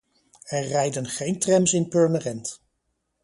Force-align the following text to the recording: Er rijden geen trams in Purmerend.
Er 0.47 0.63
rijden 0.63 1.05
geen 1.07 1.39
trams 1.39 1.73
in 1.73 1.87
Purmerend. 1.89 2.61